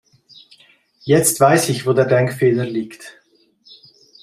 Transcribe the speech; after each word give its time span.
Jetzt 1.03 1.39
weiß 1.39 1.69
ich, 1.69 1.85
wo 1.85 1.93
der 1.93 2.05
Denkfehler 2.05 2.65
liegt. 2.65 3.21